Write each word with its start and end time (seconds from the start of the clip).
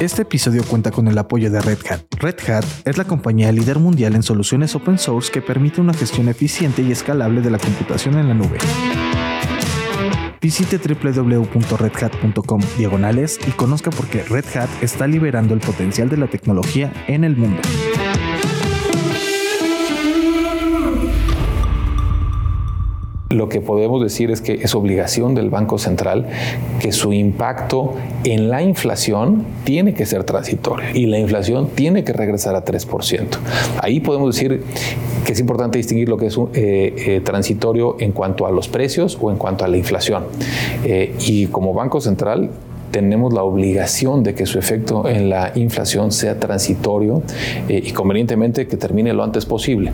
Este 0.00 0.22
episodio 0.22 0.62
cuenta 0.62 0.90
con 0.90 1.08
el 1.08 1.16
apoyo 1.16 1.50
de 1.50 1.58
Red 1.62 1.78
Hat. 1.88 2.02
Red 2.18 2.50
Hat 2.50 2.66
es 2.84 2.98
la 2.98 3.04
compañía 3.04 3.50
líder 3.50 3.78
mundial 3.78 4.14
en 4.14 4.22
soluciones 4.22 4.74
open 4.74 4.98
source 4.98 5.32
que 5.32 5.40
permite 5.40 5.80
una 5.80 5.94
gestión 5.94 6.28
eficiente 6.28 6.82
y 6.82 6.92
escalable 6.92 7.40
de 7.40 7.50
la 7.50 7.58
computación 7.58 8.18
en 8.18 8.28
la 8.28 8.34
nube. 8.34 8.58
Visite 10.42 10.78
www.redhat.com 10.78 12.60
diagonales 12.76 13.38
y 13.48 13.52
conozca 13.52 13.90
por 13.90 14.06
qué 14.08 14.22
Red 14.22 14.44
Hat 14.54 14.68
está 14.82 15.06
liberando 15.06 15.54
el 15.54 15.60
potencial 15.60 16.10
de 16.10 16.18
la 16.18 16.26
tecnología 16.26 16.92
en 17.08 17.24
el 17.24 17.34
mundo. 17.34 17.62
Lo 23.36 23.50
que 23.50 23.60
podemos 23.60 24.02
decir 24.02 24.30
es 24.30 24.40
que 24.40 24.54
es 24.54 24.74
obligación 24.74 25.34
del 25.34 25.50
Banco 25.50 25.76
Central 25.76 26.24
que 26.80 26.90
su 26.90 27.12
impacto 27.12 27.92
en 28.24 28.48
la 28.48 28.62
inflación 28.62 29.44
tiene 29.64 29.92
que 29.92 30.06
ser 30.06 30.24
transitorio 30.24 30.86
y 30.94 31.04
la 31.04 31.18
inflación 31.18 31.68
tiene 31.74 32.02
que 32.02 32.14
regresar 32.14 32.56
a 32.56 32.64
3%. 32.64 33.26
Ahí 33.82 34.00
podemos 34.00 34.34
decir 34.34 34.62
que 35.26 35.32
es 35.32 35.40
importante 35.40 35.76
distinguir 35.76 36.08
lo 36.08 36.16
que 36.16 36.28
es 36.28 36.38
eh, 36.38 36.46
eh, 36.54 37.20
transitorio 37.22 37.96
en 38.00 38.12
cuanto 38.12 38.46
a 38.46 38.50
los 38.50 38.68
precios 38.68 39.18
o 39.20 39.30
en 39.30 39.36
cuanto 39.36 39.66
a 39.66 39.68
la 39.68 39.76
inflación. 39.76 40.24
Eh, 40.82 41.14
y 41.20 41.48
como 41.48 41.74
Banco 41.74 42.00
Central 42.00 42.48
tenemos 42.90 43.34
la 43.34 43.42
obligación 43.42 44.22
de 44.22 44.34
que 44.34 44.46
su 44.46 44.58
efecto 44.58 45.06
en 45.06 45.28
la 45.28 45.52
inflación 45.56 46.10
sea 46.10 46.40
transitorio 46.40 47.22
y 47.68 47.90
convenientemente 47.90 48.66
que 48.66 48.78
termine 48.78 49.12
lo 49.12 49.22
antes 49.24 49.44
posible. 49.44 49.90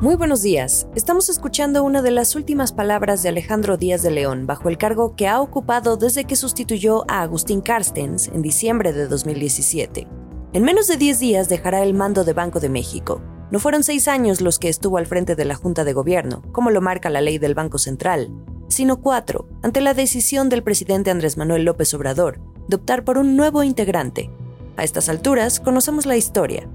Muy 0.00 0.14
buenos 0.14 0.42
días. 0.42 0.86
Estamos 0.94 1.28
escuchando 1.28 1.82
una 1.82 2.02
de 2.02 2.12
las 2.12 2.36
últimas 2.36 2.72
palabras 2.72 3.24
de 3.24 3.30
Alejandro 3.30 3.76
Díaz 3.76 4.00
de 4.00 4.12
León 4.12 4.46
bajo 4.46 4.68
el 4.68 4.78
cargo 4.78 5.16
que 5.16 5.26
ha 5.26 5.40
ocupado 5.40 5.96
desde 5.96 6.24
que 6.24 6.36
sustituyó 6.36 7.04
a 7.08 7.22
Agustín 7.22 7.60
Carstens 7.60 8.28
en 8.28 8.40
diciembre 8.40 8.92
de 8.92 9.08
2017. 9.08 10.06
En 10.52 10.62
menos 10.62 10.86
de 10.86 10.98
10 10.98 11.18
días 11.18 11.48
dejará 11.48 11.82
el 11.82 11.94
mando 11.94 12.22
de 12.22 12.32
Banco 12.32 12.60
de 12.60 12.68
México. 12.68 13.20
No 13.50 13.58
fueron 13.58 13.82
seis 13.82 14.06
años 14.06 14.40
los 14.40 14.60
que 14.60 14.68
estuvo 14.68 14.98
al 14.98 15.06
frente 15.06 15.34
de 15.34 15.44
la 15.44 15.56
Junta 15.56 15.82
de 15.82 15.94
Gobierno, 15.94 16.42
como 16.52 16.70
lo 16.70 16.80
marca 16.80 17.10
la 17.10 17.20
ley 17.20 17.38
del 17.38 17.56
Banco 17.56 17.78
Central, 17.78 18.30
sino 18.68 19.00
cuatro, 19.00 19.48
ante 19.64 19.80
la 19.80 19.94
decisión 19.94 20.48
del 20.48 20.62
presidente 20.62 21.10
Andrés 21.10 21.36
Manuel 21.36 21.64
López 21.64 21.92
Obrador 21.94 22.38
de 22.68 22.76
optar 22.76 23.02
por 23.02 23.18
un 23.18 23.34
nuevo 23.34 23.64
integrante. 23.64 24.30
A 24.76 24.84
estas 24.84 25.08
alturas 25.08 25.58
conocemos 25.58 26.06
la 26.06 26.16
historia, 26.16 26.68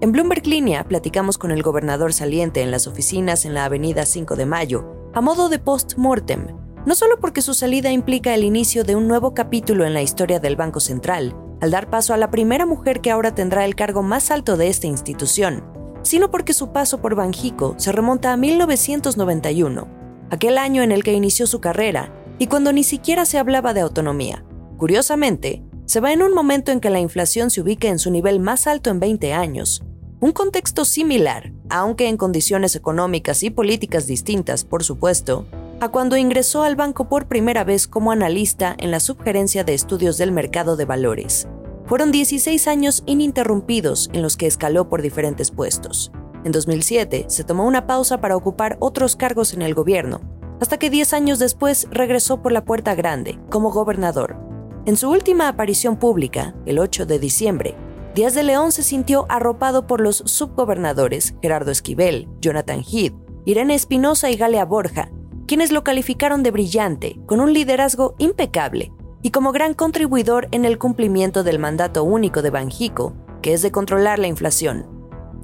en 0.00 0.12
Bloomberg 0.12 0.46
Línea 0.46 0.84
platicamos 0.84 1.38
con 1.38 1.50
el 1.50 1.62
gobernador 1.62 2.12
saliente 2.12 2.60
en 2.60 2.70
las 2.70 2.86
oficinas 2.86 3.44
en 3.46 3.54
la 3.54 3.64
avenida 3.64 4.04
5 4.04 4.36
de 4.36 4.44
Mayo, 4.44 5.10
a 5.14 5.22
modo 5.22 5.48
de 5.48 5.58
post-mortem, 5.58 6.48
no 6.84 6.94
solo 6.94 7.18
porque 7.18 7.40
su 7.40 7.54
salida 7.54 7.90
implica 7.90 8.34
el 8.34 8.44
inicio 8.44 8.84
de 8.84 8.94
un 8.94 9.08
nuevo 9.08 9.32
capítulo 9.32 9.86
en 9.86 9.94
la 9.94 10.02
historia 10.02 10.38
del 10.38 10.54
Banco 10.54 10.80
Central, 10.80 11.34
al 11.62 11.70
dar 11.70 11.88
paso 11.88 12.12
a 12.12 12.18
la 12.18 12.30
primera 12.30 12.66
mujer 12.66 13.00
que 13.00 13.10
ahora 13.10 13.34
tendrá 13.34 13.64
el 13.64 13.74
cargo 13.74 14.02
más 14.02 14.30
alto 14.30 14.58
de 14.58 14.68
esta 14.68 14.86
institución, 14.86 15.64
sino 16.02 16.30
porque 16.30 16.52
su 16.52 16.72
paso 16.72 17.00
por 17.00 17.14
Banjico 17.14 17.74
se 17.78 17.90
remonta 17.90 18.32
a 18.32 18.36
1991, 18.36 19.88
aquel 20.30 20.58
año 20.58 20.82
en 20.82 20.92
el 20.92 21.02
que 21.02 21.14
inició 21.14 21.46
su 21.46 21.60
carrera 21.60 22.12
y 22.38 22.48
cuando 22.48 22.72
ni 22.74 22.84
siquiera 22.84 23.24
se 23.24 23.38
hablaba 23.38 23.72
de 23.72 23.80
autonomía. 23.80 24.44
Curiosamente, 24.76 25.64
se 25.86 26.00
va 26.00 26.12
en 26.12 26.22
un 26.22 26.34
momento 26.34 26.72
en 26.72 26.80
que 26.80 26.90
la 26.90 26.98
inflación 26.98 27.50
se 27.50 27.60
ubica 27.60 27.88
en 27.88 27.98
su 27.98 28.10
nivel 28.10 28.40
más 28.40 28.66
alto 28.66 28.90
en 28.90 29.00
20 29.00 29.32
años. 29.32 29.82
Un 30.20 30.32
contexto 30.32 30.84
similar, 30.84 31.52
aunque 31.70 32.08
en 32.08 32.16
condiciones 32.16 32.74
económicas 32.74 33.42
y 33.44 33.50
políticas 33.50 34.06
distintas, 34.06 34.64
por 34.64 34.82
supuesto, 34.82 35.46
a 35.80 35.90
cuando 35.90 36.16
ingresó 36.16 36.64
al 36.64 36.74
banco 36.74 37.08
por 37.08 37.28
primera 37.28 37.62
vez 37.62 37.86
como 37.86 38.10
analista 38.10 38.74
en 38.78 38.90
la 38.90 38.98
subgerencia 38.98 39.62
de 39.62 39.74
estudios 39.74 40.18
del 40.18 40.32
mercado 40.32 40.76
de 40.76 40.86
valores. 40.86 41.46
Fueron 41.84 42.10
16 42.10 42.66
años 42.66 43.04
ininterrumpidos 43.06 44.10
en 44.12 44.22
los 44.22 44.36
que 44.36 44.46
escaló 44.46 44.88
por 44.88 45.02
diferentes 45.02 45.52
puestos. 45.52 46.10
En 46.44 46.50
2007 46.50 47.26
se 47.28 47.44
tomó 47.44 47.64
una 47.64 47.86
pausa 47.86 48.20
para 48.20 48.36
ocupar 48.36 48.76
otros 48.80 49.14
cargos 49.14 49.54
en 49.54 49.62
el 49.62 49.74
gobierno, 49.74 50.20
hasta 50.60 50.78
que 50.78 50.90
10 50.90 51.12
años 51.12 51.38
después 51.38 51.86
regresó 51.90 52.42
por 52.42 52.50
la 52.50 52.64
puerta 52.64 52.94
grande 52.94 53.38
como 53.50 53.70
gobernador. 53.70 54.45
En 54.86 54.96
su 54.96 55.10
última 55.10 55.48
aparición 55.48 55.96
pública, 55.96 56.54
el 56.64 56.78
8 56.78 57.06
de 57.06 57.18
diciembre, 57.18 57.74
Díaz 58.14 58.34
de 58.34 58.44
León 58.44 58.70
se 58.70 58.84
sintió 58.84 59.26
arropado 59.28 59.88
por 59.88 60.00
los 60.00 60.18
subgobernadores 60.18 61.34
Gerardo 61.42 61.72
Esquivel, 61.72 62.28
Jonathan 62.40 62.84
Heath, 62.84 63.12
Irene 63.44 63.74
Espinosa 63.74 64.30
y 64.30 64.36
Galea 64.36 64.64
Borja, 64.64 65.10
quienes 65.48 65.72
lo 65.72 65.82
calificaron 65.82 66.44
de 66.44 66.52
brillante, 66.52 67.18
con 67.26 67.40
un 67.40 67.52
liderazgo 67.52 68.14
impecable 68.18 68.92
y 69.22 69.32
como 69.32 69.50
gran 69.50 69.74
contribuidor 69.74 70.46
en 70.52 70.64
el 70.64 70.78
cumplimiento 70.78 71.42
del 71.42 71.58
mandato 71.58 72.04
único 72.04 72.40
de 72.40 72.50
Banjico, 72.50 73.12
que 73.42 73.54
es 73.54 73.62
de 73.62 73.72
controlar 73.72 74.20
la 74.20 74.28
inflación. 74.28 74.86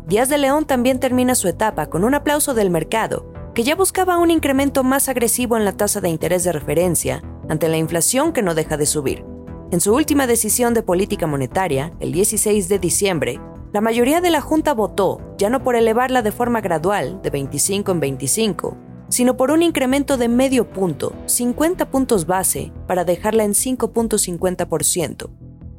Díaz 0.06 0.28
de 0.28 0.38
León 0.38 0.66
también 0.66 1.00
termina 1.00 1.34
su 1.34 1.48
etapa 1.48 1.91
con 1.91 2.04
un 2.04 2.14
aplauso 2.14 2.54
del 2.54 2.70
mercado, 2.70 3.26
que 3.56 3.64
ya 3.64 3.74
buscaba 3.74 4.19
un 4.19 4.30
incremento 4.30 4.84
más 4.84 5.09
agresivo 5.09 5.56
en 5.56 5.64
la 5.64 5.72
tasa 5.72 6.00
de 6.00 6.10
interés 6.10 6.44
de 6.44 6.53
referencia 6.53 7.24
ante 7.48 7.69
la 7.69 7.76
inflación 7.76 8.32
que 8.32 8.42
no 8.42 8.54
deja 8.54 8.76
de 8.76 8.86
subir. 8.86 9.31
En 9.72 9.81
su 9.81 9.94
última 9.94 10.27
decisión 10.27 10.75
de 10.75 10.83
política 10.83 11.27
monetaria, 11.27 11.94
el 11.99 12.12
16 12.12 12.69
de 12.69 12.78
diciembre, 12.78 13.41
la 13.72 13.81
mayoría 13.81 14.21
de 14.21 14.28
la 14.28 14.43
Junta 14.43 14.75
votó, 14.75 15.22
ya 15.38 15.49
no 15.49 15.65
por 15.65 15.77
elevarla 15.77 16.21
de 16.21 16.31
forma 16.31 16.60
gradual, 16.60 17.22
de 17.22 17.31
25 17.31 17.91
en 17.93 18.00
25, 18.00 18.77
sino 19.09 19.38
por 19.38 19.50
un 19.50 19.62
incremento 19.62 20.19
de 20.19 20.28
medio 20.28 20.69
punto, 20.69 21.15
50 21.25 21.91
puntos 21.91 22.27
base, 22.27 22.71
para 22.87 23.06
dejarla 23.06 23.44
en 23.44 23.53
5.50%. 23.53 25.31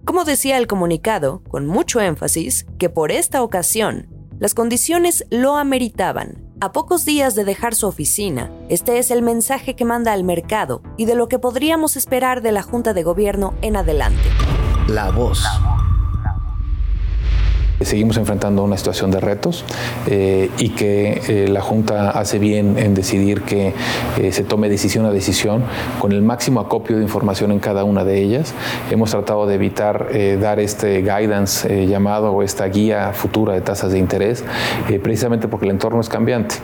Como 0.05 0.23
decía 0.23 0.57
el 0.57 0.65
comunicado, 0.65 1.43
con 1.47 1.67
mucho 1.67 2.01
énfasis, 2.01 2.65
que 2.79 2.89
por 2.89 3.11
esta 3.11 3.43
ocasión, 3.43 4.07
las 4.39 4.55
condiciones 4.55 5.23
lo 5.29 5.55
ameritaban 5.55 6.43
a 6.63 6.71
pocos 6.71 7.03
días 7.03 7.35
de 7.35 7.43
dejar 7.43 7.75
su 7.75 7.87
oficina, 7.87 8.49
este 8.69 8.97
es 8.97 9.11
el 9.11 9.21
mensaje 9.21 9.75
que 9.75 9.83
manda 9.83 10.13
al 10.13 10.23
mercado 10.23 10.81
y 10.95 11.03
de 11.03 11.13
lo 11.13 11.27
que 11.27 11.37
podríamos 11.37 11.97
esperar 11.97 12.41
de 12.41 12.53
la 12.53 12.63
Junta 12.63 12.93
de 12.93 13.03
Gobierno 13.03 13.53
en 13.61 13.75
adelante. 13.75 14.29
La 14.87 15.11
voz. 15.11 15.43
Seguimos 17.85 18.17
enfrentando 18.17 18.63
una 18.63 18.77
situación 18.77 19.11
de 19.11 19.19
retos 19.19 19.65
eh, 20.07 20.49
y 20.57 20.69
que 20.69 21.21
eh, 21.27 21.47
la 21.47 21.61
Junta 21.61 22.11
hace 22.11 22.39
bien 22.39 22.77
en 22.77 22.93
decidir 22.93 23.41
que 23.41 23.73
eh, 24.17 24.31
se 24.31 24.43
tome 24.43 24.69
decisión 24.69 25.05
a 25.05 25.11
decisión 25.11 25.63
con 25.99 26.11
el 26.11 26.21
máximo 26.21 26.59
acopio 26.59 26.97
de 26.97 27.03
información 27.03 27.51
en 27.51 27.59
cada 27.59 27.83
una 27.83 28.03
de 28.03 28.21
ellas. 28.21 28.53
Hemos 28.91 29.11
tratado 29.11 29.45
de 29.47 29.55
evitar 29.55 30.09
dar 30.39 30.59
este 30.59 31.01
guidance 31.01 31.87
llamado 31.87 32.31
o 32.31 32.43
esta 32.43 32.65
guía 32.65 33.11
futura 33.13 33.53
de 33.53 33.61
tasas 33.61 33.91
de 33.91 33.99
interés 33.99 34.43
precisamente 35.01 35.47
porque 35.47 35.65
el 35.65 35.71
entorno 35.71 35.99
es 36.01 36.09
cambiante. 36.09 36.55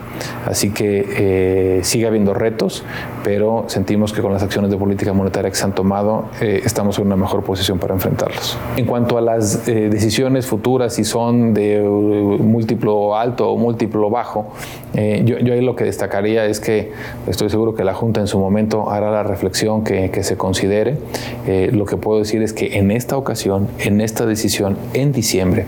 Así 0.46 0.70
que 0.70 1.80
sigue 1.82 2.06
habiendo 2.06 2.34
retos, 2.34 2.84
pero 3.24 3.64
sentimos 3.68 4.12
que 4.12 4.22
con 4.22 4.32
las 4.32 4.42
acciones 4.42 4.70
de 4.70 4.76
política 4.76 5.12
monetaria 5.12 5.50
que 5.50 5.56
se 5.56 5.64
han 5.64 5.74
tomado 5.74 6.28
estamos 6.40 6.98
en 6.98 7.06
una 7.06 7.16
mejor 7.16 7.42
posición 7.42 7.78
para 7.78 7.94
enfrentarlos. 7.94 8.56
En 8.76 8.86
cuanto 8.86 9.18
a 9.18 9.20
las 9.20 9.66
decisiones 9.66 10.46
futuras 10.46 10.98
y 10.98 11.04
son 11.10 11.54
de 11.54 11.82
múltiplo 11.82 13.16
alto 13.16 13.50
o 13.50 13.56
múltiplo 13.56 14.10
bajo. 14.10 14.52
Eh, 14.94 15.22
yo, 15.24 15.36
ahí 15.52 15.60
lo 15.60 15.74
que 15.74 15.84
destacaría 15.84 16.46
es 16.46 16.60
que 16.60 16.92
estoy 17.26 17.50
seguro 17.50 17.74
que 17.74 17.84
la 17.84 17.94
Junta 17.94 18.20
en 18.20 18.28
su 18.28 18.38
momento 18.38 18.90
hará 18.90 19.10
la 19.10 19.22
reflexión 19.22 19.82
que, 19.82 20.20
se 20.22 20.36
considere. 20.36 20.98
Eh, 21.46 21.70
lo 21.72 21.84
que 21.86 21.96
puedo 21.96 22.18
decir 22.18 22.42
es 22.42 22.52
que 22.52 22.78
en 22.78 22.90
esta 22.90 23.16
ocasión, 23.16 23.68
en 23.78 24.00
esta 24.00 24.26
decisión, 24.26 24.76
en 24.94 25.12
diciembre, 25.12 25.66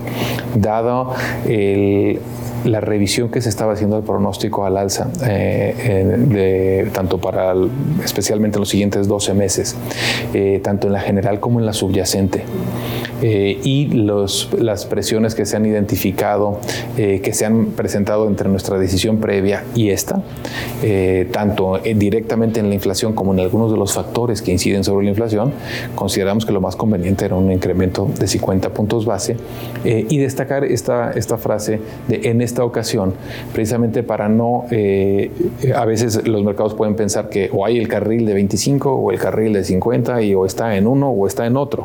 dado 0.55 1.13
el 1.49 2.21
la 2.65 2.81
revisión 2.81 3.29
que 3.29 3.41
se 3.41 3.49
estaba 3.49 3.73
haciendo 3.73 3.97
del 3.97 4.05
pronóstico 4.05 4.65
al 4.65 4.77
alza, 4.77 5.09
eh, 5.27 6.15
de, 6.17 6.89
tanto 6.93 7.19
para, 7.19 7.55
especialmente 8.05 8.59
en 8.59 8.61
los 8.61 8.69
siguientes 8.69 9.09
12 9.09 9.35
meses, 9.35 9.75
tanto 10.63 10.87
en 10.87 10.93
la 10.93 11.01
general 11.01 11.41
como 11.41 11.59
en 11.59 11.67
la 11.67 11.73
subyacente, 11.73 12.45
eh, 13.25 13.61
y 13.63 13.87
los, 13.87 14.49
las 14.59 14.85
presiones 14.85 15.37
que 15.37 15.47
se 15.47 15.57
han 15.57 15.65
identificado, 15.65 16.59
eh, 16.97 17.21
que 17.23 17.33
se 17.33 17.47
han 17.47 17.67
presentado 17.67 18.27
entre 18.27 18.49
nuestra 18.49 18.81
decisión 18.81 19.19
previa 19.19 19.63
y 19.77 19.91
esta, 19.91 20.25
eh, 20.83 21.29
tanto 21.31 21.79
directamente 21.79 22.59
en 22.59 22.69
la 22.69 22.75
inflación 22.75 23.13
como 23.13 23.33
en 23.33 23.39
algunos 23.39 23.71
de 23.71 23.79
los 23.79 23.93
factores 23.93 24.43
que 24.43 24.51
inciden 24.51 24.83
sobre 24.83 25.05
la 25.05 25.11
inflación, 25.11 25.53
consideramos 25.95 26.45
que 26.45 26.51
lo 26.51 26.61
más 26.61 26.75
conveniente 26.75 27.25
era 27.25 27.37
un 27.37 27.53
incremento 27.53 28.11
de 28.19 28.27
50 28.27 28.71
puntos 28.71 29.07
base 29.07 29.37
y 29.85 30.19
destacar 30.19 30.65
esta, 30.65 31.13
esta 31.13 31.39
frase 31.39 31.81
de 32.09 32.23
en 32.25 32.41
esta 32.41 32.65
ocasión, 32.65 33.15
precisamente 33.53 34.03
para 34.03 34.29
no, 34.29 34.67
a 35.75 35.85
veces 35.85 36.27
los 36.27 36.43
mercados 36.43 36.75
pueden 36.75 36.97
pensar 36.97 37.29
que 37.29 37.51
o 37.53 37.65
hay 37.65 37.79
el 37.79 37.87
carril 37.87 38.27
de 38.27 38.35
25 38.35 38.93
o 38.93 39.13
el 39.13 39.19
carril 39.19 39.53
de 39.53 39.63
50 39.63 40.23
y 40.23 40.35
o 40.35 40.45
está 40.45 40.77
en 40.77 40.87
uno 40.89 41.11
o 41.11 41.27
está 41.27 41.47
en 41.47 41.57
otro. 41.57 41.85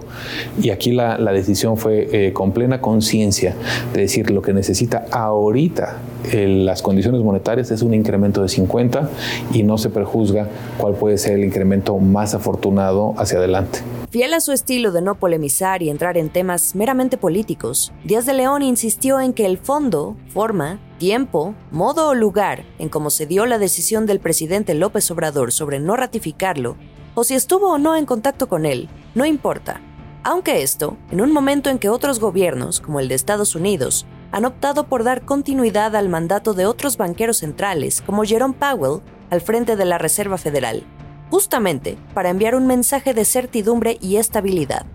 Y 0.61 0.71
aquí 0.71 0.91
la 0.91 1.26
la 1.27 1.33
decisión 1.33 1.75
fue 1.75 2.07
eh, 2.13 2.31
con 2.31 2.53
plena 2.53 2.79
conciencia 2.79 3.53
de 3.93 3.99
decir 3.99 4.31
lo 4.31 4.41
que 4.41 4.53
necesita 4.53 5.07
ahorita 5.11 5.97
las 6.33 6.81
condiciones 6.81 7.21
monetarias 7.21 7.69
es 7.71 7.81
un 7.81 7.93
incremento 7.93 8.41
de 8.41 8.49
50 8.49 9.09
y 9.53 9.63
no 9.63 9.77
se 9.77 9.89
prejuzga 9.89 10.47
cuál 10.77 10.93
puede 10.95 11.17
ser 11.17 11.33
el 11.33 11.43
incremento 11.43 11.97
más 11.97 12.33
afortunado 12.33 13.13
hacia 13.17 13.39
adelante. 13.39 13.79
Fiel 14.09 14.33
a 14.33 14.39
su 14.39 14.53
estilo 14.53 14.91
de 14.91 15.01
no 15.01 15.15
polemizar 15.15 15.83
y 15.83 15.89
entrar 15.89 16.17
en 16.17 16.29
temas 16.29 16.75
meramente 16.75 17.17
políticos, 17.17 17.91
Díaz 18.05 18.25
de 18.25 18.33
León 18.33 18.61
insistió 18.61 19.19
en 19.19 19.33
que 19.33 19.45
el 19.45 19.57
fondo, 19.57 20.15
forma, 20.29 20.79
tiempo, 20.97 21.55
modo 21.71 22.09
o 22.09 22.15
lugar 22.15 22.63
en 22.79 22.87
cómo 22.87 23.09
se 23.09 23.25
dio 23.25 23.45
la 23.45 23.57
decisión 23.57 24.05
del 24.05 24.19
presidente 24.19 24.75
López 24.75 25.11
Obrador 25.11 25.51
sobre 25.51 25.79
no 25.79 25.97
ratificarlo, 25.97 26.77
o 27.15 27.23
si 27.23 27.35
estuvo 27.35 27.73
o 27.73 27.77
no 27.77 27.97
en 27.97 28.05
contacto 28.05 28.47
con 28.47 28.65
él, 28.65 28.87
no 29.13 29.25
importa. 29.25 29.81
Aunque 30.29 30.61
esto, 30.61 30.97
en 31.09 31.21
un 31.21 31.31
momento 31.31 31.69
en 31.69 31.79
que 31.79 31.87
otros 31.87 32.19
gobiernos, 32.19 32.81
como 32.81 32.99
el 32.99 33.07
de 33.07 33.15
Estados 33.15 33.55
Unidos, 33.55 34.05
han 34.33 34.43
optado 34.43 34.83
por 34.83 35.05
dar 35.05 35.23
continuidad 35.23 35.95
al 35.95 36.09
mandato 36.09 36.53
de 36.53 36.65
otros 36.65 36.97
banqueros 36.97 37.37
centrales, 37.37 38.03
como 38.05 38.25
Jerome 38.25 38.53
Powell, 38.53 38.99
al 39.29 39.39
frente 39.39 39.77
de 39.77 39.85
la 39.85 39.97
Reserva 39.97 40.37
Federal, 40.37 40.83
justamente 41.29 41.97
para 42.13 42.29
enviar 42.29 42.55
un 42.55 42.67
mensaje 42.67 43.13
de 43.13 43.23
certidumbre 43.23 43.97
y 44.01 44.17
estabilidad. 44.17 44.85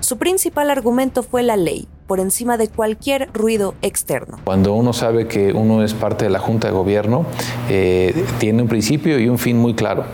Su 0.00 0.18
principal 0.18 0.68
argumento 0.68 1.22
fue 1.22 1.42
la 1.42 1.56
ley, 1.56 1.88
por 2.06 2.20
encima 2.20 2.58
de 2.58 2.68
cualquier 2.68 3.30
ruido 3.32 3.74
externo. 3.80 4.38
Cuando 4.44 4.74
uno 4.74 4.92
sabe 4.92 5.26
que 5.26 5.54
uno 5.54 5.82
es 5.82 5.94
parte 5.94 6.26
de 6.26 6.30
la 6.30 6.40
Junta 6.40 6.68
de 6.68 6.74
Gobierno, 6.74 7.24
eh, 7.70 8.26
tiene 8.38 8.60
un 8.60 8.68
principio 8.68 9.18
y 9.18 9.30
un 9.30 9.38
fin 9.38 9.56
muy 9.56 9.72
claro. 9.72 10.04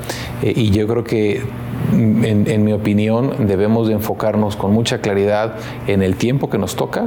Eh, 0.42 0.52
y 0.54 0.70
yo 0.70 0.86
creo 0.86 1.02
que 1.02 1.42
en, 1.92 2.64
mi 2.64 2.72
opinión, 2.72 3.46
debemos 3.46 3.88
de 3.88 3.94
enfocarnos 3.94 4.56
con 4.56 4.72
mucha 4.72 5.00
claridad 5.00 5.54
en 5.86 6.02
el 6.02 6.16
tiempo 6.16 6.50
que 6.50 6.58
nos 6.58 6.76
toca, 6.76 7.06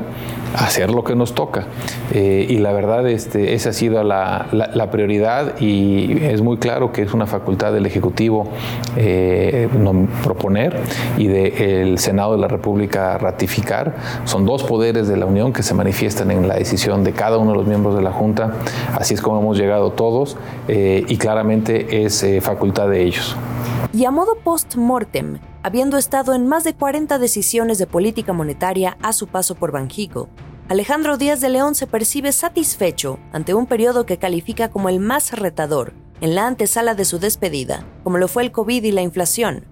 hacer 0.56 0.92
lo 0.92 1.04
que 1.04 1.16
nos 1.16 1.34
toca. 1.34 1.66
Eh, 2.12 2.46
y 2.50 2.58
la 2.58 2.72
verdad, 2.72 3.08
este, 3.08 3.54
esa 3.54 3.70
ha 3.70 3.74
sido 3.74 4.04
la, 4.04 4.48
prioridad 4.92 5.60
y 5.60 6.24
es 6.24 6.42
muy 6.42 6.58
claro 6.58 6.92
que 6.92 7.02
es 7.02 7.14
una 7.14 7.26
facultad 7.26 7.74
del 7.74 7.86
Ejecutivo 7.86 8.48
eh, 8.96 9.68
proponer 10.24 10.80
y 11.18 11.28
del 11.28 11.98
Senado 11.98 12.34
de 12.34 12.40
la 12.40 12.48
República 12.48 13.18
ratificar. 13.18 13.96
Son 14.26 14.46
dos 14.46 14.64
poderes 14.64 15.08
de 15.08 15.18
la 15.18 15.26
Unión 15.26 15.54
que 15.54 15.64
se 15.64 15.74
manifiestan 15.74 16.32
en 16.32 16.48
la 16.48 16.56
decisión 16.56 17.04
de 17.04 17.14
cada 17.14 17.38
uno 17.38 17.52
de 17.52 17.58
los 17.58 17.68
miembros 17.68 17.96
de 17.96 18.02
la 18.02 18.12
Junta. 18.12 18.54
Así 18.94 19.14
es 19.14 19.22
como 19.22 19.40
hemos 19.40 19.58
llegado 19.58 19.92
todos 19.92 20.38
eh, 20.68 21.04
y 21.08 21.18
claramente 21.18 22.04
es 22.06 22.26
facultad 22.42 22.90
de 22.90 23.04
ellos. 23.04 23.36
Y 23.94 24.06
a 24.06 24.12
modo 24.12 24.36
post-mortem, 24.44 25.40
habiendo 25.64 25.98
estado 25.98 26.34
en 26.34 26.46
más 26.46 26.66
de 26.66 26.76
40 26.76 27.18
decisiones 27.18 27.78
de 27.78 27.88
política 27.88 28.34
monetaria 28.34 28.98
a 29.02 29.14
su 29.14 29.28
paso 29.28 29.56
por 29.56 29.72
Banjico, 29.72 30.30
Alejandro 30.68 31.18
Díaz 31.18 31.40
de 31.40 31.50
León 31.50 31.74
se 31.74 31.88
percibe 31.88 32.34
satisfecho 32.34 33.18
ante 33.32 33.54
un 33.54 33.66
periodo 33.66 34.06
que 34.06 34.18
califica 34.18 34.70
como 34.70 34.90
el 34.90 35.00
más 35.00 35.32
retador 35.32 35.94
en 36.20 36.36
la 36.36 36.48
antesala 36.48 36.96
de 36.96 37.06
su 37.06 37.18
despedida, 37.18 37.86
como 38.04 38.18
lo 38.18 38.28
fue 38.28 38.44
el 38.44 38.52
COVID 38.52 38.84
y 38.84 38.92
la 38.92 39.02
inflación. 39.02 39.66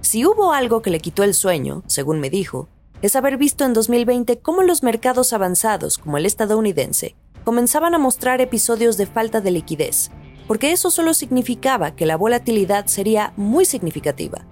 Si 0.00 0.24
hubo 0.24 0.52
algo 0.52 0.80
que 0.80 0.90
le 0.90 1.00
quitó 1.00 1.24
el 1.24 1.34
sueño, 1.34 1.82
según 1.86 2.20
me 2.20 2.30
dijo, 2.30 2.68
es 3.02 3.16
haber 3.16 3.36
visto 3.36 3.64
en 3.64 3.72
2020 3.72 4.38
cómo 4.38 4.62
los 4.62 4.84
mercados 4.84 5.32
avanzados, 5.32 5.98
como 5.98 6.18
el 6.18 6.26
estadounidense, 6.26 7.16
comenzaban 7.44 7.94
a 7.94 7.98
mostrar 7.98 8.40
episodios 8.40 8.96
de 8.96 9.06
falta 9.06 9.40
de 9.40 9.50
liquidez, 9.50 10.10
porque 10.46 10.70
eso 10.70 10.90
solo 10.90 11.14
significaba 11.14 11.96
que 11.96 12.06
la 12.06 12.16
volatilidad 12.16 12.86
sería 12.86 13.32
muy 13.36 13.64
significativa. 13.64 14.46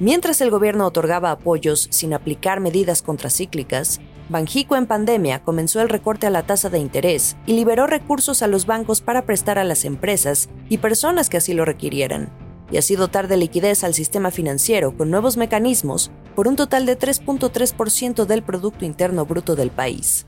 Mientras 0.00 0.40
el 0.40 0.50
gobierno 0.50 0.86
otorgaba 0.86 1.32
apoyos 1.32 1.88
sin 1.90 2.14
aplicar 2.14 2.60
medidas 2.60 3.02
contracíclicas, 3.02 4.00
Banjico 4.28 4.76
en 4.76 4.86
pandemia 4.86 5.42
comenzó 5.42 5.80
el 5.80 5.88
recorte 5.88 6.26
a 6.26 6.30
la 6.30 6.44
tasa 6.44 6.68
de 6.68 6.78
interés 6.78 7.36
y 7.46 7.54
liberó 7.54 7.86
recursos 7.86 8.42
a 8.42 8.46
los 8.46 8.66
bancos 8.66 9.00
para 9.00 9.22
prestar 9.22 9.58
a 9.58 9.64
las 9.64 9.84
empresas 9.84 10.50
y 10.68 10.78
personas 10.78 11.28
que 11.28 11.38
así 11.38 11.54
lo 11.54 11.64
requirieran, 11.64 12.30
y 12.70 12.76
así 12.76 12.94
dotar 12.94 13.26
de 13.26 13.38
liquidez 13.38 13.82
al 13.82 13.94
sistema 13.94 14.30
financiero 14.30 14.96
con 14.96 15.10
nuevos 15.10 15.36
mecanismos 15.36 16.12
por 16.36 16.46
un 16.46 16.56
total 16.56 16.86
de 16.86 16.96
3.3% 16.96 18.26
del 18.26 18.42
Producto 18.42 18.84
Interno 18.84 19.24
Bruto 19.24 19.56
del 19.56 19.70
país. 19.70 20.26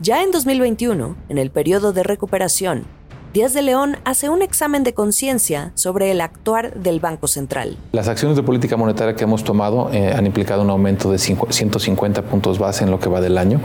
Ya 0.00 0.22
en 0.22 0.30
2021, 0.30 1.16
en 1.28 1.38
el 1.38 1.50
periodo 1.50 1.92
de 1.92 2.02
recuperación, 2.02 2.86
Díaz 3.32 3.54
de 3.54 3.62
León 3.62 3.96
hace 4.04 4.28
un 4.28 4.42
examen 4.42 4.84
de 4.84 4.92
conciencia 4.92 5.72
sobre 5.74 6.10
el 6.10 6.20
actuar 6.20 6.74
del 6.74 7.00
Banco 7.00 7.28
Central. 7.28 7.78
Las 7.92 8.06
acciones 8.08 8.36
de 8.36 8.42
política 8.42 8.76
monetaria 8.76 9.16
que 9.16 9.24
hemos 9.24 9.42
tomado 9.42 9.88
eh, 9.90 10.12
han 10.14 10.26
implicado 10.26 10.60
un 10.60 10.68
aumento 10.68 11.10
de 11.10 11.16
150 11.16 12.20
puntos 12.24 12.58
base 12.58 12.84
en 12.84 12.90
lo 12.90 13.00
que 13.00 13.08
va 13.08 13.22
del 13.22 13.38
año. 13.38 13.58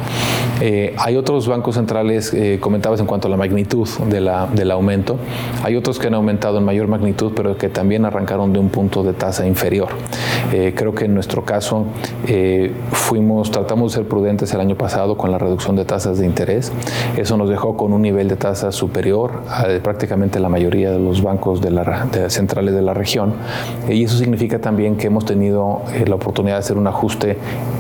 Eh, 0.62 0.96
hay 0.98 1.18
otros 1.18 1.50
bancos 1.50 1.76
centrales, 1.76 2.34
eh, 2.34 2.60
comentabas 2.62 3.02
en 3.02 3.08
cuanto 3.08 3.28
a 3.28 3.32
la 3.32 3.36
magnitud 3.36 3.90
del 4.10 4.72
aumento, 4.72 5.18
hay 5.62 5.76
otros 5.76 6.00
que 6.00 6.08
han 6.08 6.14
aumentado 6.14 6.60
en 6.60 6.64
mayor 6.64 6.88
magnitud, 6.88 7.34
pero 7.36 7.58
que 7.58 7.68
también 7.68 8.06
arrancaron 8.06 8.54
de 8.54 8.60
un 8.60 8.70
punto 8.70 9.04
de 9.04 9.12
tasa 9.12 9.46
inferior. 9.46 9.90
creo 10.50 10.96
que 10.96 11.06
en 11.06 11.14
nuestro 11.14 11.44
caso 11.44 11.88
fuimos, 12.94 13.52
tratamos 13.52 13.92
de 13.92 13.98
ser 13.98 14.08
prudentes 14.08 14.54
el 14.54 14.62
año 14.62 14.78
pasado 14.78 15.18
con 15.18 15.30
la 15.30 15.38
reducción 15.38 15.76
de 15.76 15.84
tasas 15.84 16.20
de 16.20 16.26
interés. 16.26 16.72
Eso 17.18 17.36
nos 17.36 17.50
dejó 17.50 17.76
con 17.76 17.92
un 17.92 18.02
nivel 18.02 18.30
de 18.30 18.38
tasa 18.38 18.72
superior 18.72 19.42
prácticamente 19.82 20.40
la 20.40 20.50
mayoría 20.50 20.92
de 20.92 21.00
los 21.00 21.22
bancos 21.22 21.62
centrales 22.30 22.74
de 22.74 22.82
la 22.82 22.94
región. 22.94 23.34
Y 23.90 24.04
eso 24.04 24.18
significa 24.18 24.60
también 24.60 24.96
que 24.96 25.08
hemos 25.08 25.26
tenido 25.26 25.82
eh, 25.94 26.06
la 26.08 26.16
oportunidad 26.16 26.56
de 26.56 26.60
hacer 26.60 26.78
un 26.78 26.88
ajuste 26.88 27.38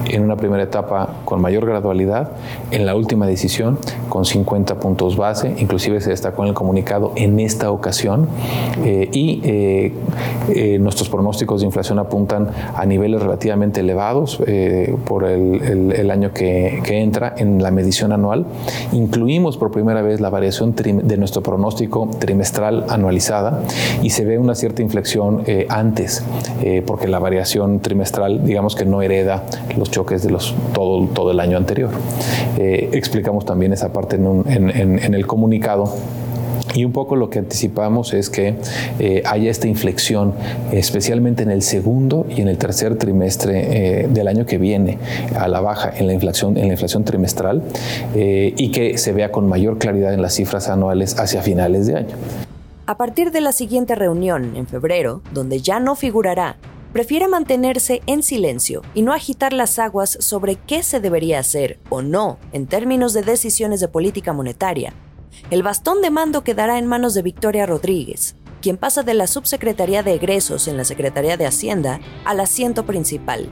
en 0.10 0.24
una 0.24 0.38
primera 0.38 0.64
etapa 0.64 1.10
con 1.26 1.42
mayor 1.42 1.66
gradualidad, 1.66 2.32
en 2.72 2.86
la 2.86 2.96
última 2.96 3.28
decisión 3.28 3.78
con 4.10 4.26
50 4.26 4.76
puntos 4.80 5.18
base, 5.18 5.54
inclusive 5.58 6.00
se 6.00 6.12
destacó 6.12 6.44
en 6.44 6.50
el 6.50 6.54
comunicado 6.54 7.12
en 7.16 7.40
esta 7.40 7.72
ocasión, 7.72 8.28
eh, 8.86 9.10
y 9.12 9.42
eh, 9.44 10.78
nuestros 10.80 11.10
pronósticos 11.10 11.62
de 11.62 11.66
inflación 11.66 12.00
apuntan 12.00 12.50
a 12.76 12.86
niveles 12.86 13.22
relativamente 13.22 13.82
elevados 13.82 14.42
por 15.06 15.26
el, 15.26 16.10
año 16.10 16.32
que, 16.32 16.82
que, 16.84 17.02
entra 17.02 17.34
en 17.38 17.62
la 17.62 17.72
medición 17.72 18.12
anual. 18.12 18.46
Incluimos 18.94 19.58
por 19.58 19.72
primera 19.72 20.02
vez 20.02 20.22
la 20.22 20.30
variación 20.30 20.74
de 20.76 21.18
nuestro 21.18 21.42
pronóstico 21.42 21.67
trimestral 22.20 22.86
anualizada 22.90 23.62
y 24.02 24.10
se 24.12 24.26
ve 24.26 24.38
una 24.38 24.56
cierta 24.56 24.82
inflexión 24.82 25.44
eh, 25.46 25.66
antes, 25.70 26.24
eh, 26.62 26.84
porque 26.86 27.08
la 27.08 27.20
variación 27.20 27.80
trimestral, 27.80 28.46
digamos 28.46 28.76
que 28.76 28.86
no 28.86 29.02
hereda 29.02 29.44
los 29.78 29.92
choques 29.92 30.24
de 30.24 30.30
los, 30.30 30.56
todo, 30.74 31.08
todo 31.08 31.32
el 31.32 31.40
año 31.40 31.58
anterior. 31.58 31.90
Eh, 32.58 32.90
explicamos 32.94 33.46
también 33.46 33.74
esa 33.74 33.94
parte 33.94 34.16
en, 34.16 35.14
el 35.14 35.28
comunicado. 35.28 35.94
Y 36.78 36.86
un 36.86 36.92
poco 36.92 37.16
lo 37.16 37.32
que 37.32 37.40
anticipamos 37.40 38.14
es 38.14 38.30
que 38.30 38.56
haya 39.26 39.50
esta 39.50 39.68
inflexión, 39.68 40.36
especialmente 40.72 41.42
en 41.42 41.50
el 41.50 41.64
segundo 41.64 42.28
y 42.30 42.42
en 42.42 42.50
el 42.50 42.60
tercer 42.60 43.00
trimestre 43.00 44.08
del 44.12 44.28
año 44.28 44.46
que 44.46 44.60
viene, 44.60 45.00
a 45.36 45.48
la 45.48 45.60
baja 45.60 45.92
en 45.98 46.06
la 46.06 46.14
inflación, 46.14 46.56
en 46.56 46.68
la 46.68 46.74
inflación 46.74 47.04
trimestral, 47.04 47.64
y 48.16 48.70
que 48.70 49.00
se 49.00 49.12
vea 49.12 49.32
con 49.32 49.50
mayor 49.50 49.80
claridad 49.80 50.14
en 50.14 50.22
las 50.22 50.36
cifras 50.36 50.70
anuales 50.70 51.18
hacia 51.18 51.42
finales 51.42 51.88
de 51.88 51.96
año. 51.96 52.16
A 52.86 52.96
partir 52.96 53.32
de 53.32 53.42
la 53.42 53.54
siguiente 53.54 53.96
reunión, 53.96 54.56
en 54.56 54.68
febrero, 54.68 55.24
donde 55.34 55.60
ya 55.62 55.80
no 55.80 55.96
figurará, 55.96 56.58
prefiere 56.94 57.28
mantenerse 57.28 58.04
en 58.06 58.22
silencio 58.22 58.84
y 58.94 59.02
no 59.02 59.14
agitar 59.14 59.52
las 59.52 59.80
aguas 59.80 60.16
sobre 60.22 60.58
qué 60.58 60.84
se 60.84 61.00
debería 61.00 61.40
hacer 61.40 61.80
o 61.90 62.04
no 62.04 62.38
en 62.54 62.68
términos 62.68 63.14
de 63.14 63.24
decisiones 63.24 63.80
de 63.80 63.88
política 63.88 64.32
monetaria, 64.32 64.94
el 65.50 65.64
bastón 65.64 66.02
de 66.02 66.10
mando 66.10 66.44
quedará 66.44 66.78
en 66.78 66.88
manos 66.88 67.14
de 67.14 67.22
Victoria 67.22 67.66
Rodríguez, 67.66 68.36
quien 68.62 68.78
pasa 68.78 69.04
de 69.04 69.14
la 69.14 69.28
subsecretaría 69.28 70.04
de 70.04 70.14
egresos 70.14 70.68
en 70.68 70.78
la 70.78 70.84
Secretaría 70.84 71.38
de 71.38 71.48
Hacienda 71.48 72.00
al 72.26 72.40
asiento 72.40 72.86
principal. 72.86 73.50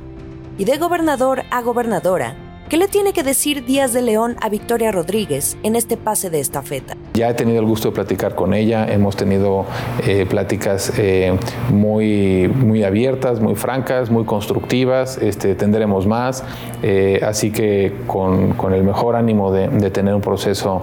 Y 0.58 0.66
de 0.66 0.78
gobernador 0.78 1.44
a 1.52 1.62
gobernadora, 1.62 2.36
¿Qué 2.70 2.78
le 2.78 2.88
tiene 2.88 3.14
que 3.14 3.22
decir 3.22 3.64
Díaz 3.64 3.94
de 3.94 4.02
León 4.02 4.38
a 4.42 4.50
Victoria 4.50 4.92
Rodríguez 4.92 5.56
en 5.62 5.76
este 5.76 5.98
pase 5.98 6.32
de 6.32 6.40
estafeta? 6.40 6.98
Ya 7.14 7.30
he 7.30 7.34
tenido 7.36 7.60
el 7.60 7.66
gusto 7.66 7.90
de 7.90 7.96
platicar 7.96 8.34
con 8.34 8.56
ella, 8.56 8.92
hemos 8.92 9.16
tenido 9.16 9.66
eh, 10.06 10.26
pláticas 10.28 10.92
eh, 10.98 11.38
muy, 11.70 12.48
muy 12.48 12.84
abiertas, 12.84 13.40
muy 13.40 13.54
francas, 13.54 14.10
muy 14.10 14.26
constructivas, 14.26 15.20
este, 15.20 15.54
tendremos 15.54 16.08
más, 16.08 16.44
eh, 16.82 17.22
así 17.24 17.52
que 17.52 17.94
con, 18.08 18.54
con, 18.54 18.74
el 18.74 18.84
mejor 18.84 19.16
ánimo 19.16 19.52
de, 19.52 19.68
de 19.68 19.92
tener 19.92 20.16
un 20.16 20.22
proceso 20.22 20.82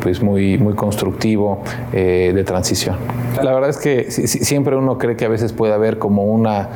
pues 0.00 0.22
muy, 0.22 0.56
muy 0.56 0.74
constructivo 0.74 1.62
de 1.92 2.44
transición. 2.44 2.96
La 3.42 3.52
verdad 3.52 3.70
es 3.70 3.78
que 3.78 4.10
siempre 4.10 4.76
uno 4.76 4.98
cree 4.98 5.16
que 5.16 5.24
a 5.24 5.28
veces 5.28 5.52
puede 5.52 5.72
haber 5.72 5.98
como 5.98 6.24
una, 6.24 6.68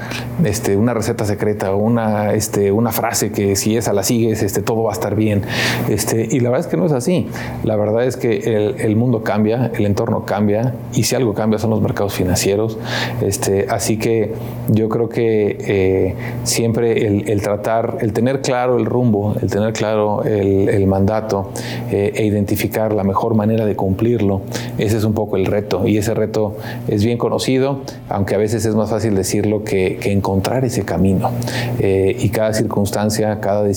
este, 0.44 0.76
una 0.76 0.94
receta 0.94 1.24
secreta 1.24 1.72
o 1.72 1.76
una, 1.76 2.32
este, 2.32 2.72
una 2.72 2.92
frase 2.92 3.30
que 3.30 3.56
si 3.56 3.76
es 3.76 3.85
esa 3.86 3.92
la 3.92 4.02
sigues, 4.02 4.42
este, 4.42 4.62
todo 4.62 4.82
va 4.82 4.90
a 4.90 4.94
estar 4.94 5.14
bien. 5.14 5.42
Este, 5.88 6.26
y 6.28 6.40
la 6.40 6.50
verdad 6.50 6.66
es 6.66 6.70
que 6.70 6.76
no 6.76 6.86
es 6.86 6.92
así. 6.92 7.28
La 7.62 7.76
verdad 7.76 8.04
es 8.04 8.16
que 8.16 8.74
el, 8.78 8.96
mundo 8.96 9.22
cambia, 9.22 9.70
el 9.76 9.86
entorno 9.86 10.24
cambia, 10.24 10.74
y 10.92 11.04
si 11.04 11.14
algo 11.14 11.34
cambia 11.34 11.60
son 11.60 11.70
los 11.70 11.80
mercados 11.80 12.14
financieros. 12.14 12.78
Este, 13.22 13.66
así 13.70 13.96
que 13.96 14.32
yo 14.68 14.88
creo 14.88 15.08
que 15.08 15.56
eh, 15.60 16.14
siempre 16.42 17.06
el, 17.06 17.40
tratar, 17.42 17.98
el 18.00 18.12
tener 18.12 18.40
claro 18.40 18.76
el 18.76 18.86
rumbo, 18.86 19.36
el 19.40 19.48
tener 19.50 19.72
claro 19.72 20.24
el, 20.24 20.86
mandato 20.86 21.50
eh, 21.90 22.12
e 22.14 22.24
identificar 22.24 22.92
la 22.92 23.04
mejor 23.04 23.34
manera 23.34 23.66
de 23.66 23.74
cumplirlo, 23.76 24.40
ese 24.78 24.96
es 24.96 25.04
un 25.04 25.14
poco 25.14 25.36
el 25.36 25.46
reto. 25.46 25.86
Y 25.86 25.96
ese 25.98 26.12
reto 26.14 26.56
es 26.88 27.04
bien 27.04 27.18
conocido, 27.18 27.82
aunque 28.08 28.34
a 28.34 28.38
veces 28.38 28.64
es 28.64 28.74
más 28.74 28.90
fácil 28.90 29.14
decirlo 29.14 29.62
que, 29.62 29.98
encontrar 30.06 30.64
ese 30.64 30.84
camino. 30.84 31.30
Eh, 31.78 32.16
y 32.18 32.30
cada 32.30 32.52
circunstancia, 32.52 33.38
cada 33.40 33.62
decisión, 33.62 33.75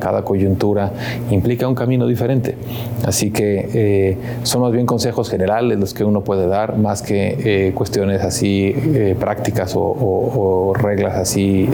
cada 0.00 0.22
coyuntura 0.22 0.92
implica 1.30 1.66
un 1.66 1.74
camino 1.74 2.06
diferente. 2.06 2.56
Así 3.04 3.30
que 3.30 4.18
son 4.42 4.62
más 4.62 4.72
bien 4.72 4.86
consejos 4.86 5.28
generales 5.30 5.78
los 5.78 5.94
que 5.94 6.04
uno 6.04 6.22
puede 6.22 6.46
dar, 6.46 6.76
más 6.76 7.02
que 7.02 7.72
cuestiones 7.74 8.22
así 8.22 8.74
prácticas 9.18 9.72
o 9.76 10.72
reglas 10.74 11.16
así 11.16 11.68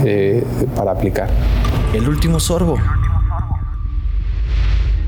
para 0.75 0.93
aplicar. 0.93 1.29
El 1.95 2.09
último 2.09 2.41
sorbo. 2.41 2.77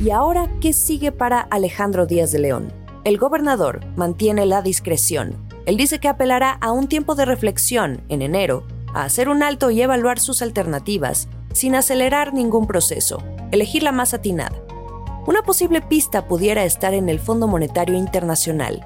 ¿Y 0.01 0.11
ahora 0.11 0.49
qué 0.61 0.73
sigue 0.73 1.11
para 1.11 1.41
Alejandro 1.41 2.07
Díaz 2.07 2.31
de 2.31 2.39
León? 2.39 2.73
El 3.05 3.19
gobernador 3.19 3.81
mantiene 3.97 4.47
la 4.47 4.63
discreción. 4.63 5.35
Él 5.67 5.77
dice 5.77 5.99
que 5.99 6.09
apelará 6.09 6.53
a 6.61 6.73
un 6.73 6.87
tiempo 6.87 7.15
de 7.15 7.25
reflexión 7.25 8.01
en 8.09 8.23
enero, 8.23 8.63
a 8.95 9.05
hacer 9.05 9.29
un 9.29 9.43
alto 9.43 9.71
y 9.71 9.83
evaluar 9.83 10.19
sus 10.19 10.41
alternativas, 10.41 11.29
sin 11.53 11.75
acelerar 11.75 12.35
ningún 12.35 12.67
proceso, 12.67 13.23
elegir 13.51 13.83
la 13.83 13.93
más 13.93 14.15
atinada. 14.15 14.57
Una 15.27 15.43
posible 15.43 15.81
pista 15.81 16.27
pudiera 16.27 16.65
estar 16.65 16.95
en 16.95 17.09
el 17.09 17.19
Fondo 17.19 17.49
Monetario 17.49 17.97
Internacional. 17.97 18.85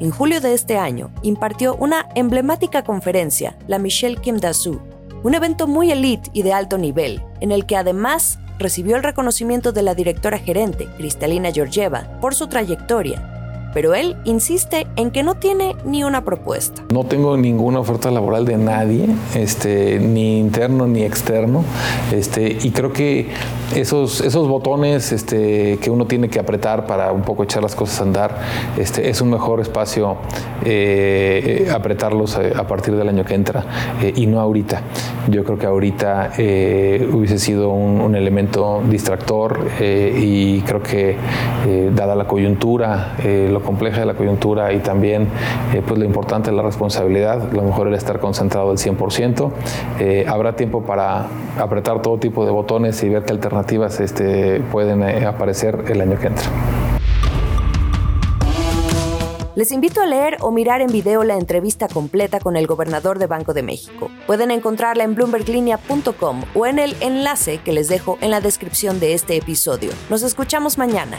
En 0.00 0.10
julio 0.10 0.40
de 0.40 0.54
este 0.54 0.76
año, 0.76 1.12
impartió 1.22 1.76
una 1.76 2.08
emblemática 2.14 2.82
conferencia, 2.82 3.56
la 3.68 3.78
Michelle 3.78 4.20
Kim 4.20 4.38
Dasu, 4.38 4.80
un 5.22 5.34
evento 5.34 5.66
muy 5.66 5.92
elite 5.92 6.30
y 6.32 6.42
de 6.42 6.52
alto 6.52 6.78
nivel, 6.78 7.22
en 7.40 7.52
el 7.52 7.66
que 7.66 7.76
además 7.76 8.38
recibió 8.58 8.96
el 8.96 9.02
reconocimiento 9.02 9.72
de 9.72 9.82
la 9.82 9.94
directora 9.94 10.38
gerente, 10.38 10.86
Cristalina 10.96 11.52
Georgieva, 11.52 12.18
por 12.20 12.34
su 12.34 12.48
trayectoria 12.48 13.33
pero 13.74 13.94
él 13.94 14.16
insiste 14.24 14.86
en 14.96 15.10
que 15.10 15.22
no 15.22 15.34
tiene 15.34 15.76
ni 15.84 16.04
una 16.04 16.24
propuesta. 16.24 16.82
No 16.92 17.04
tengo 17.04 17.36
ninguna 17.36 17.80
oferta 17.80 18.10
laboral 18.10 18.44
de 18.46 18.56
nadie, 18.56 19.06
este, 19.34 19.98
ni 19.98 20.38
interno 20.38 20.86
ni 20.86 21.02
externo, 21.02 21.64
este, 22.12 22.56
y 22.62 22.70
creo 22.70 22.92
que 22.92 23.28
esos, 23.74 24.20
esos 24.20 24.46
botones 24.48 25.10
este, 25.10 25.78
que 25.82 25.90
uno 25.90 26.06
tiene 26.06 26.28
que 26.28 26.38
apretar 26.38 26.86
para 26.86 27.10
un 27.12 27.22
poco 27.22 27.42
echar 27.42 27.62
las 27.62 27.74
cosas 27.74 28.00
a 28.00 28.04
andar, 28.04 28.38
este, 28.78 29.10
es 29.10 29.20
un 29.20 29.30
mejor 29.30 29.60
espacio 29.60 30.16
eh, 30.64 31.68
apretarlos 31.74 32.36
a, 32.36 32.66
partir 32.68 32.94
del 32.94 33.08
año 33.08 33.24
que 33.24 33.34
entra 33.34 33.64
eh, 34.00 34.12
y 34.14 34.26
no 34.26 34.40
ahorita. 34.40 34.82
Yo 35.28 35.42
creo 35.42 35.58
que 35.58 35.66
ahorita 35.66 36.32
eh, 36.38 37.08
hubiese 37.12 37.38
sido 37.38 37.70
un, 37.70 38.00
un 38.00 38.14
elemento 38.14 38.82
distractor 38.88 39.66
y 39.80 40.60
creo 40.60 40.82
que 40.82 41.16
dada 41.94 42.14
la 42.14 42.26
coyuntura, 42.26 43.16
lo 43.24 43.63
compleja 43.64 44.00
de 44.00 44.06
la 44.06 44.14
coyuntura 44.14 44.72
y 44.72 44.78
también 44.78 45.28
eh, 45.74 45.82
pues 45.86 45.98
lo 45.98 46.04
importante 46.04 46.50
es 46.50 46.56
la 46.56 46.62
responsabilidad, 46.62 47.52
lo 47.52 47.62
mejor 47.62 47.88
era 47.88 47.96
estar 47.96 48.20
concentrado 48.20 48.70
al 48.70 48.78
100%. 48.78 49.50
Eh, 49.98 50.24
habrá 50.28 50.54
tiempo 50.54 50.82
para 50.82 51.26
apretar 51.58 52.02
todo 52.02 52.18
tipo 52.18 52.44
de 52.44 52.52
botones 52.52 53.02
y 53.02 53.08
ver 53.08 53.24
qué 53.24 53.32
alternativas 53.32 54.00
este, 54.00 54.60
pueden 54.70 55.02
eh, 55.02 55.26
aparecer 55.26 55.84
el 55.88 56.00
año 56.00 56.18
que 56.18 56.28
entra. 56.28 56.50
Les 59.54 59.70
invito 59.70 60.00
a 60.00 60.06
leer 60.06 60.36
o 60.40 60.50
mirar 60.50 60.80
en 60.80 60.90
video 60.90 61.22
la 61.22 61.36
entrevista 61.36 61.86
completa 61.86 62.40
con 62.40 62.56
el 62.56 62.66
gobernador 62.66 63.20
de 63.20 63.28
Banco 63.28 63.54
de 63.54 63.62
México. 63.62 64.10
Pueden 64.26 64.50
encontrarla 64.50 65.04
en 65.04 65.14
bloomberglinea.com 65.14 66.42
o 66.54 66.66
en 66.66 66.80
el 66.80 66.96
enlace 67.00 67.58
que 67.58 67.72
les 67.72 67.88
dejo 67.88 68.18
en 68.20 68.32
la 68.32 68.40
descripción 68.40 68.98
de 68.98 69.14
este 69.14 69.36
episodio. 69.36 69.92
Nos 70.10 70.22
escuchamos 70.22 70.76
mañana. 70.76 71.18